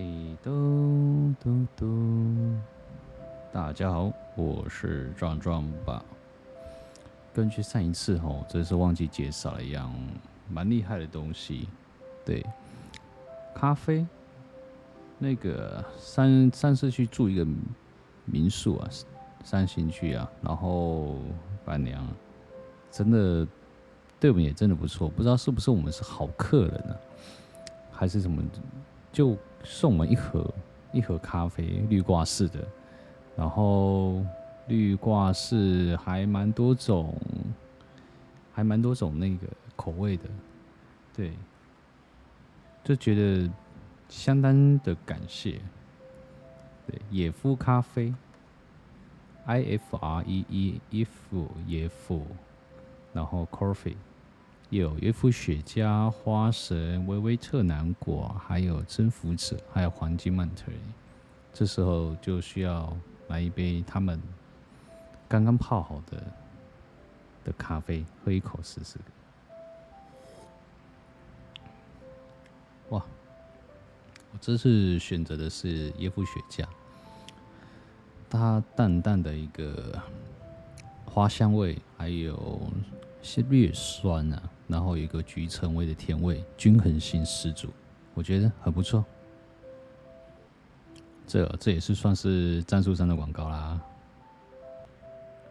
[0.00, 2.56] 滴嘟嘟嘟，
[3.52, 6.02] 大家好，我是壮壮吧。
[7.34, 9.94] 根据上一次吼，这是忘记介绍了一样
[10.48, 11.68] 蛮厉害的东西，
[12.24, 12.42] 对，
[13.54, 14.06] 咖啡。
[15.18, 17.46] 那个上上次去住一个
[18.24, 18.88] 民宿啊，
[19.44, 21.18] 三星区啊，然后
[21.62, 22.02] 伴娘
[22.90, 23.46] 真的
[24.18, 26.96] 对我们也真的不错，不知道是不是我们是好客人呢、
[27.92, 28.42] 还是什么，
[29.12, 30.52] 就送我们一盒
[30.92, 32.66] 一盒咖啡，滤挂式的，
[33.36, 34.24] 然后
[34.68, 37.14] 滤挂式还蛮多种，
[38.52, 40.24] 还蛮多种那个口味的，
[41.14, 41.32] 对，
[42.84, 43.50] 就觉得。
[44.08, 45.60] 相当的感谢，
[46.84, 48.12] 对，野夫咖啡
[49.44, 52.26] ，I F R E E F 野夫，
[53.12, 53.94] 然后 coffee
[54.70, 60.70] 有野夫雪茄、花神、微微特南果，还有征服者，还有黄金曼特。
[61.52, 62.96] 这时候就需要
[63.26, 64.22] 来一杯他们
[65.28, 66.22] 刚刚泡好的
[67.44, 68.96] 的咖啡，喝一口试试。
[72.90, 73.04] 哇！
[74.32, 76.64] 我这次选择的是椰夫雪茄，
[78.30, 80.00] 它淡淡的一个
[81.04, 82.60] 花香味，还有
[83.22, 87.68] 是略酸啊，然后有一个橘橙味的甜味，均衡性十足，
[88.14, 89.04] 我觉得很不错。
[91.26, 93.80] 这这也是算是赞助商的广告啦。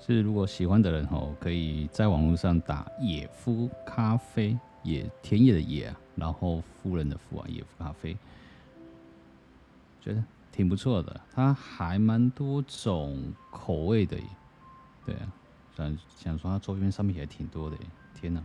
[0.00, 8.16] 是如果喜欢的人吼，可以在网络上打野夫咖啡，野田野的野啊，然后夫人的夫啊，野夫咖啡。
[10.00, 14.16] 觉得挺不错的，它还蛮多种口味的，
[15.04, 15.32] 对啊，
[15.78, 17.76] 想想说它周边商品也挺多的，
[18.12, 18.42] 天哪！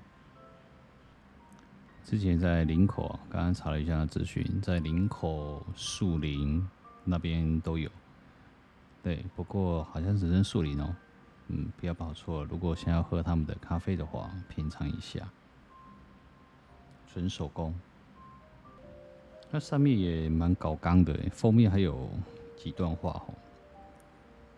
[2.03, 6.63] 之前在林口啊，刚刚查了一下资讯，在林口树林
[7.03, 7.89] 那边都有，
[9.01, 10.95] 对，不过好像只剩树林哦，
[11.47, 15.27] 嗯，不要跑错，如果想要喝他们的咖啡的话，品尝一下，
[17.07, 17.73] 纯手工。
[19.49, 22.09] 那上面也蛮搞刚的，封面还有
[22.55, 23.33] 几段话哦，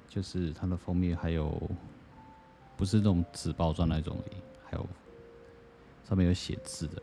[0.09, 1.61] 就是它的封面还有
[2.77, 4.17] 不是那种纸包装那种，
[4.65, 4.85] 还有
[6.07, 7.01] 上面有写字的，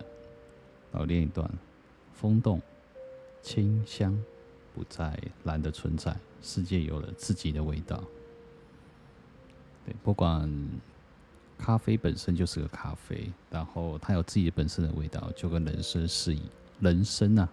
[0.90, 1.50] 然后念一段：
[2.12, 2.60] 风动，
[3.42, 4.16] 清香
[4.74, 8.02] 不再蓝的存在，世界有了自己的味道。
[9.84, 10.48] 对，不管
[11.58, 16.42] 咖啡本身就是个咖啡，然后它有自己本身的味道，就跟人生是一
[16.80, 17.48] 人生啊。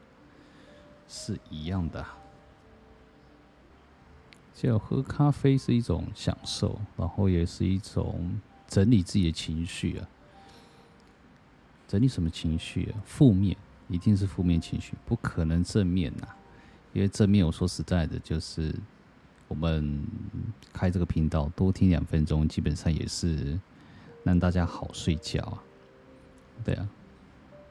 [1.11, 2.05] 是一样的，
[4.61, 8.29] 就喝咖啡是一种享受，然后也是一种
[8.67, 10.05] 整理自己的情绪啊。
[11.87, 12.99] 整理什么情绪啊？
[13.05, 13.55] 负面
[13.87, 16.27] 一定是负面情绪，不可能正面呐。
[16.91, 18.75] 因为正面，我说实在的，就是
[19.47, 20.05] 我们
[20.73, 23.57] 开这个频道多听两分钟，基本上也是
[24.25, 25.63] 让大家好睡觉啊。
[26.65, 26.85] 对啊，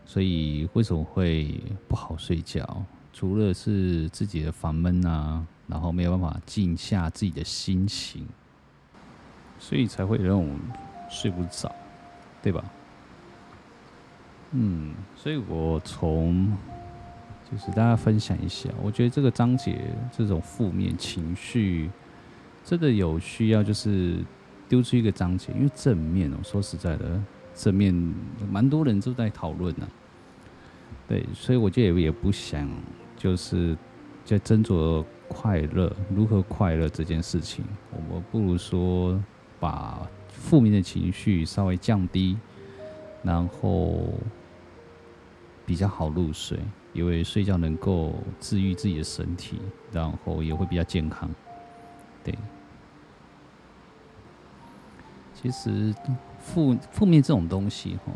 [0.07, 2.83] 所以为什么会不好睡觉？
[3.13, 8.27] 除了是自己的烦闷啊，然后没有办法静下自己的心情，
[9.59, 10.57] 所以才会让我
[11.11, 11.75] 睡不着，
[12.43, 12.65] 对吧？
[14.53, 16.57] 嗯，所以我从
[17.51, 21.91] 就是大家分享一下，我觉得这个章节这种负面情绪
[22.65, 24.19] 真的有需要，就是
[24.69, 27.21] 丢出一个章节，因为正面哦，说实在的，
[27.55, 27.93] 正面
[28.51, 29.89] 蛮多人都在讨论呢。
[31.09, 32.69] 对，所以我就也也不想。
[33.17, 33.77] 就是
[34.25, 39.21] 在斟酌快乐，如何快乐这件事情，我们不如说
[39.59, 42.39] 把负面的情绪稍微降低，
[43.25, 44.05] 然后
[45.67, 46.61] 比较好入睡，
[46.93, 49.59] 因为睡觉能够治愈自己的身体，
[49.91, 51.29] 然后也会比较健康。
[52.23, 52.33] 对，
[55.35, 55.93] 其实
[56.39, 58.13] 负负面这种东西，哈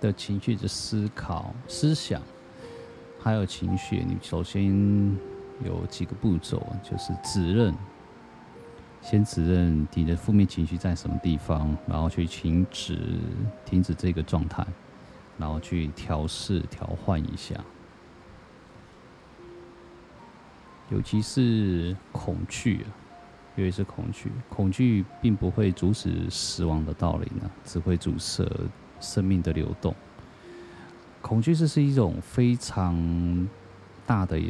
[0.00, 2.22] 的情绪的思考、思想。
[3.26, 4.64] 还有情绪，你首先
[5.64, 7.74] 有几个步骤，就是指认，
[9.02, 12.96] 先指认你的负面情绪在什么地方，然后去停止
[13.64, 14.64] 停止这个状态，
[15.36, 17.56] 然后去调试调换一下。
[20.90, 22.86] 尤其是恐惧，
[23.56, 28.48] 尤其是恐惧，恐惧并不会阻止死亡的到来呢，只会阻塞
[29.00, 29.92] 生命的流动。
[31.26, 33.48] 恐惧是是一种非常
[34.06, 34.40] 大的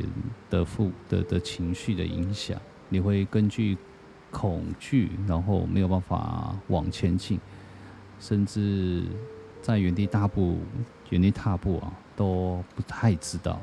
[0.51, 3.79] 的负的的情绪的影响，你会根据
[4.31, 7.41] 恐惧，然后没有办法往前进，
[8.21, 9.05] 甚至
[9.63, 10.59] 在原地踏步、
[11.09, 13.59] 原地踏步啊，都不太知道。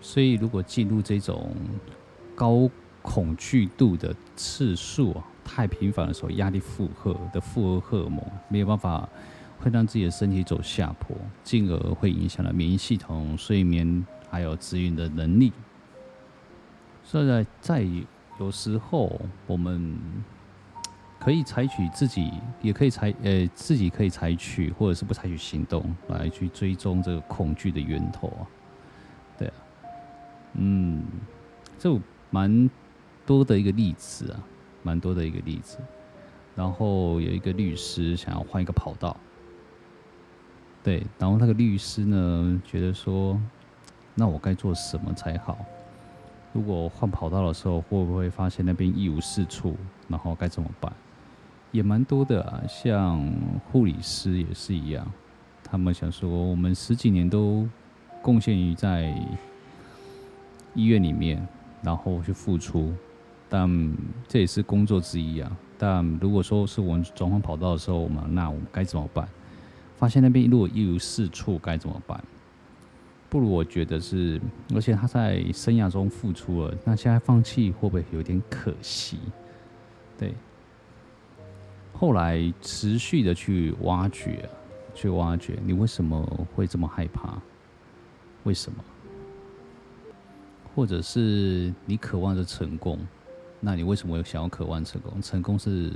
[0.00, 1.52] 所以如果进入这种
[2.36, 2.70] 高
[3.02, 9.08] 恐惧度的次数啊太频繁的时候，压力负荷的负荷荷尔蒙没有办法，
[9.60, 15.52] 会让自己的身体走下坡，进而会影响了免疫系统、睡眠还有自愈的能力。
[17.04, 17.86] 所以在在
[18.40, 19.96] 有时候我们。
[21.20, 22.32] 可以采取自己，
[22.62, 28.46] 也可以采呃，自己可以采取，或者是不采取行动来去追踪这个恐惧的源头啊。
[29.36, 29.54] 对啊，
[30.54, 31.02] 嗯，
[31.76, 31.92] 这
[32.30, 32.70] 蛮
[33.26, 34.40] 多的一个例子啊，
[34.84, 35.78] 蛮多的一个例子。
[36.54, 39.16] 然后有一个律师想要换一个跑道，
[40.82, 43.38] 对，然后那个律师呢觉得说，
[44.14, 45.58] 那我该做什么才好？
[46.54, 49.76] 如果换跑道的时候，会不会发现那边一无是处？
[50.08, 50.90] 然后该怎么办？
[51.72, 53.22] 也蛮多的啊，像
[53.70, 55.06] 护理师也是一样，
[55.62, 57.68] 他们想说，我们十几年都
[58.22, 59.14] 贡献于在
[60.74, 61.46] 医院里面，
[61.82, 62.94] 然后去付出，
[63.50, 63.94] 但
[64.26, 65.56] 这也是工作之一啊。
[65.76, 69.28] 但如果说是我们转换跑道的时候，我们那我们该怎么办？
[69.98, 72.22] 发现那边如果一无是处，该怎么办？
[73.28, 74.40] 不如我觉得是，
[74.74, 79.18] 而且他在生涯中付出了，那现在放弃会不会有点可惜？
[80.16, 80.32] 对。
[81.92, 84.48] 后来持续的去挖掘，
[84.94, 86.22] 去挖掘，你为什么
[86.54, 87.36] 会这么害怕？
[88.44, 88.78] 为什么？
[90.74, 92.98] 或者是你渴望着成功，
[93.58, 95.20] 那你为什么想要渴望成功？
[95.20, 95.90] 成功是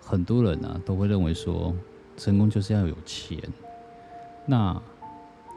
[0.00, 1.74] 很多人啊都会认为说，
[2.16, 3.38] 成功就是要有钱。
[4.46, 4.80] 那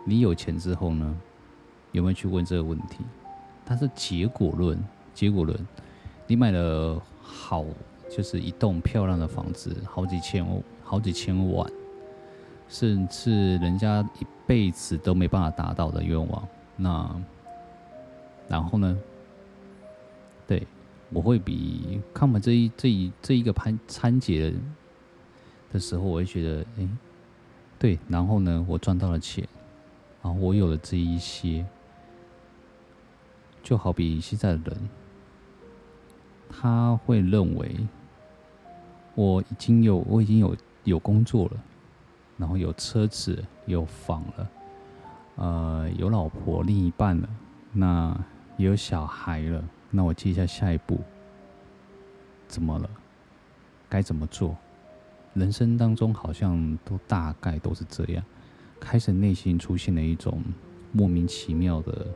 [0.06, 1.16] 你有钱之后呢？
[1.92, 2.98] 有没有去问这个问题？
[3.66, 4.78] 它是结果论，
[5.14, 5.58] 结果论，
[6.28, 7.66] 你买了好。
[8.08, 10.46] 就是一栋漂亮的房子，好几千
[10.84, 11.70] 好几千万，
[12.70, 16.48] 甚至人家一辈子都没办法达到的愿望。
[16.78, 17.22] 那
[18.48, 18.96] 然后呢？
[20.48, 20.66] 对，
[21.10, 24.54] 我会比看完这一这一这一个盘参节
[25.76, 26.90] 的时候，我会觉得，哎、
[27.78, 28.00] 对。
[28.08, 29.46] 然后呢，我赚到了钱，
[30.24, 31.66] 然后我有了这一些，
[33.62, 34.90] 就好比现在的人。
[36.50, 37.76] 他会认为
[39.16, 40.56] 我已经有我已经有
[40.86, 41.64] 有工作了，
[42.38, 44.50] 然后有车子有房了，
[45.36, 47.28] 呃，有老婆另一半了，
[47.74, 48.18] 那
[48.56, 49.62] 也有小孩了，
[49.92, 51.02] 那我接下下一步
[52.48, 52.90] 怎么了？
[53.90, 54.56] 该怎么做？
[55.36, 58.24] 人生当中好像都大概都是这样，
[58.80, 60.42] 开始内心出现了一种
[60.92, 62.08] 莫名其妙的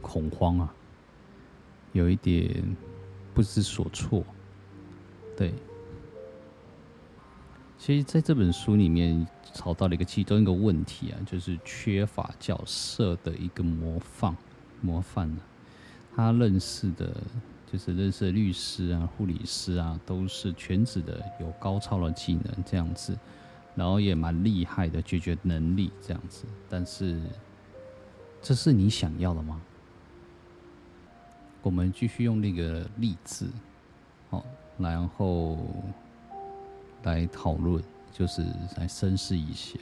[0.00, 0.74] 恐慌啊。
[1.92, 2.76] 有一点
[3.34, 4.24] 不知所措，
[5.36, 5.52] 对。
[7.76, 14.36] 其实，在这本书里面，找到了一个其中一个问题啊，就是缺乏角色的一个模范，
[14.80, 15.40] 模范呢。
[16.14, 17.16] 他认识的，
[17.70, 23.16] 就是认识律师啊、护理师啊，都是全职的，有高超的技能这样子，
[23.74, 26.46] 然后也蛮厉害的解决能力这样子。
[26.68, 27.20] 但是，
[28.40, 29.60] 这是你想要的吗？
[31.60, 33.46] 我们继续用那个例子，
[34.30, 34.42] 好，
[34.78, 35.58] 然后
[37.02, 37.82] 来讨论，
[38.12, 38.46] 就是
[38.78, 39.78] 来深思一下。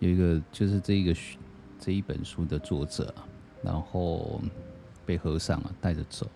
[0.00, 1.16] 有一个就是这一个
[1.78, 3.14] 这一本书的作者，
[3.62, 4.40] 然后
[5.04, 6.26] 被和尚啊带着走，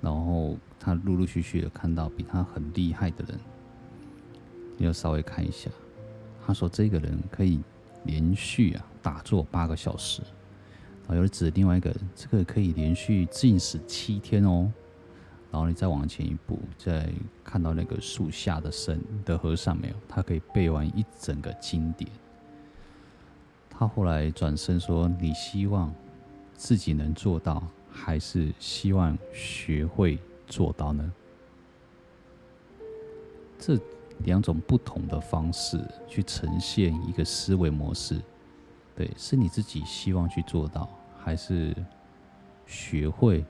[0.00, 3.38] 然后他陆陆续续的看到比他很厉害的人，
[4.76, 5.70] 你要稍微看一下。
[6.46, 7.60] 他说这个人可以
[8.04, 10.22] 连续啊打坐八个小时。
[11.06, 14.70] 啊，有的指另外一个人，这个可以连续进食七天哦。
[15.50, 17.10] 然后你再往前一步，再
[17.42, 19.94] 看到那个树下的神的和尚没有？
[20.06, 22.10] 他可以背完一整个经典。
[23.70, 25.90] 他后来转身说：“你希望
[26.52, 27.66] 自己能做到，
[28.04, 31.12] 还是希望学会做到呢？”
[33.58, 33.78] 这
[34.24, 38.20] 两种不同的方式去呈现一个思维模式，
[38.94, 40.88] 对，是你自己希望去做到。
[41.20, 41.74] 还是
[42.66, 43.44] 学会